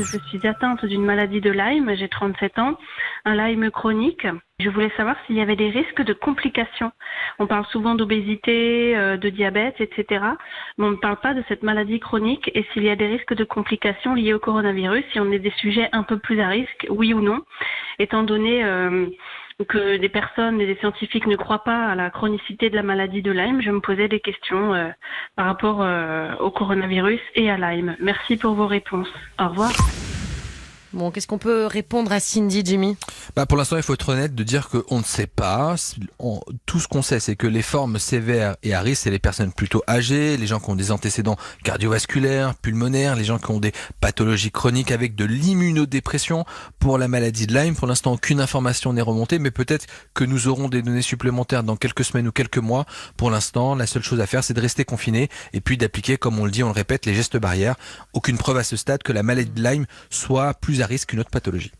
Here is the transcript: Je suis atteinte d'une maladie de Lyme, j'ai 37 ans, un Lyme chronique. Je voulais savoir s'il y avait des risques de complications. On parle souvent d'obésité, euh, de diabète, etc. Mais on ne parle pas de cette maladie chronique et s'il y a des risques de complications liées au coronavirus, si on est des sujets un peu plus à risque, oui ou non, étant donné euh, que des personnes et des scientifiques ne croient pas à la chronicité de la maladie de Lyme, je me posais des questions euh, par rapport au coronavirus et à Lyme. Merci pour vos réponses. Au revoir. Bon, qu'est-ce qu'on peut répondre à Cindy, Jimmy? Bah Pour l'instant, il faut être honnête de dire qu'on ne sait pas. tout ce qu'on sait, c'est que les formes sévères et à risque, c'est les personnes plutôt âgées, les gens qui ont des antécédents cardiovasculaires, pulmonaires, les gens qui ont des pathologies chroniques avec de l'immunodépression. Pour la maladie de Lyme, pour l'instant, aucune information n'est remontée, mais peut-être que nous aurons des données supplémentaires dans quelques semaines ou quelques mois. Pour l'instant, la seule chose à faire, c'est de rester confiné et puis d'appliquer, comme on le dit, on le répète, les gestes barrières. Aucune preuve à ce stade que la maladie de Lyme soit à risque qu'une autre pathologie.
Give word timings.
Je 0.00 0.18
suis 0.28 0.46
atteinte 0.46 0.84
d'une 0.84 1.04
maladie 1.04 1.40
de 1.40 1.50
Lyme, 1.50 1.92
j'ai 1.96 2.08
37 2.08 2.60
ans, 2.60 2.78
un 3.24 3.34
Lyme 3.34 3.68
chronique. 3.72 4.28
Je 4.60 4.70
voulais 4.70 4.92
savoir 4.96 5.16
s'il 5.26 5.34
y 5.34 5.40
avait 5.40 5.56
des 5.56 5.70
risques 5.70 6.02
de 6.02 6.12
complications. 6.12 6.92
On 7.40 7.48
parle 7.48 7.66
souvent 7.66 7.96
d'obésité, 7.96 8.96
euh, 8.96 9.16
de 9.16 9.28
diabète, 9.28 9.80
etc. 9.80 10.24
Mais 10.76 10.84
on 10.84 10.92
ne 10.92 10.96
parle 10.96 11.16
pas 11.16 11.34
de 11.34 11.42
cette 11.48 11.64
maladie 11.64 11.98
chronique 11.98 12.48
et 12.54 12.64
s'il 12.72 12.84
y 12.84 12.90
a 12.90 12.96
des 12.96 13.08
risques 13.08 13.34
de 13.34 13.42
complications 13.42 14.14
liées 14.14 14.34
au 14.34 14.38
coronavirus, 14.38 15.04
si 15.12 15.18
on 15.18 15.32
est 15.32 15.40
des 15.40 15.52
sujets 15.56 15.88
un 15.90 16.04
peu 16.04 16.18
plus 16.18 16.40
à 16.40 16.48
risque, 16.48 16.86
oui 16.90 17.12
ou 17.12 17.20
non, 17.20 17.42
étant 17.98 18.22
donné 18.22 18.64
euh, 18.64 19.06
que 19.66 19.96
des 19.96 20.08
personnes 20.08 20.60
et 20.60 20.66
des 20.66 20.76
scientifiques 20.76 21.26
ne 21.26 21.36
croient 21.36 21.64
pas 21.64 21.86
à 21.86 21.94
la 21.94 22.10
chronicité 22.10 22.70
de 22.70 22.76
la 22.76 22.82
maladie 22.82 23.22
de 23.22 23.32
Lyme, 23.32 23.60
je 23.60 23.70
me 23.70 23.80
posais 23.80 24.08
des 24.08 24.20
questions 24.20 24.74
euh, 24.74 24.88
par 25.36 25.46
rapport 25.46 25.84
au 26.40 26.50
coronavirus 26.50 27.20
et 27.34 27.50
à 27.50 27.56
Lyme. 27.56 27.96
Merci 28.00 28.36
pour 28.36 28.54
vos 28.54 28.66
réponses. 28.66 29.08
Au 29.38 29.48
revoir. 29.48 29.72
Bon, 30.94 31.10
qu'est-ce 31.10 31.26
qu'on 31.26 31.36
peut 31.36 31.66
répondre 31.66 32.10
à 32.12 32.18
Cindy, 32.18 32.62
Jimmy? 32.64 32.96
Bah 33.36 33.44
Pour 33.44 33.58
l'instant, 33.58 33.76
il 33.76 33.82
faut 33.82 33.92
être 33.92 34.08
honnête 34.08 34.34
de 34.34 34.42
dire 34.42 34.70
qu'on 34.70 34.98
ne 34.98 35.04
sait 35.04 35.26
pas. 35.26 35.74
tout 36.64 36.80
ce 36.80 36.88
qu'on 36.88 37.02
sait, 37.02 37.20
c'est 37.20 37.36
que 37.36 37.46
les 37.46 37.60
formes 37.60 37.98
sévères 37.98 38.56
et 38.62 38.72
à 38.72 38.80
risque, 38.80 39.02
c'est 39.02 39.10
les 39.10 39.18
personnes 39.18 39.52
plutôt 39.52 39.82
âgées, 39.86 40.38
les 40.38 40.46
gens 40.46 40.60
qui 40.60 40.70
ont 40.70 40.76
des 40.76 40.90
antécédents 40.90 41.36
cardiovasculaires, 41.62 42.54
pulmonaires, 42.54 43.16
les 43.16 43.24
gens 43.24 43.38
qui 43.38 43.50
ont 43.50 43.60
des 43.60 43.72
pathologies 44.00 44.50
chroniques 44.50 44.90
avec 44.90 45.14
de 45.14 45.26
l'immunodépression. 45.26 46.46
Pour 46.78 46.96
la 46.96 47.06
maladie 47.06 47.46
de 47.46 47.52
Lyme, 47.52 47.76
pour 47.76 47.86
l'instant, 47.86 48.12
aucune 48.12 48.40
information 48.40 48.94
n'est 48.94 49.02
remontée, 49.02 49.38
mais 49.38 49.50
peut-être 49.50 49.86
que 50.14 50.24
nous 50.24 50.48
aurons 50.48 50.68
des 50.68 50.80
données 50.80 51.02
supplémentaires 51.02 51.64
dans 51.64 51.76
quelques 51.76 52.04
semaines 52.04 52.28
ou 52.28 52.32
quelques 52.32 52.58
mois. 52.58 52.86
Pour 53.18 53.30
l'instant, 53.30 53.74
la 53.74 53.86
seule 53.86 54.02
chose 54.02 54.20
à 54.22 54.26
faire, 54.26 54.42
c'est 54.42 54.54
de 54.54 54.60
rester 54.60 54.86
confiné 54.86 55.28
et 55.52 55.60
puis 55.60 55.76
d'appliquer, 55.76 56.16
comme 56.16 56.38
on 56.38 56.46
le 56.46 56.50
dit, 56.50 56.62
on 56.62 56.68
le 56.68 56.72
répète, 56.72 57.04
les 57.04 57.14
gestes 57.14 57.36
barrières. 57.36 57.76
Aucune 58.14 58.38
preuve 58.38 58.56
à 58.56 58.64
ce 58.64 58.76
stade 58.76 59.02
que 59.02 59.12
la 59.12 59.22
maladie 59.22 59.50
de 59.50 59.62
Lyme 59.62 59.84
soit 60.08 60.54
à 60.82 60.86
risque 60.86 61.10
qu'une 61.10 61.20
autre 61.20 61.30
pathologie. 61.30 61.72